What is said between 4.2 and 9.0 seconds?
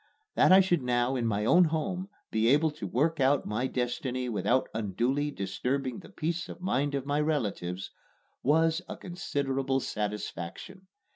without unduly disturbing the peace of mind of relatives was a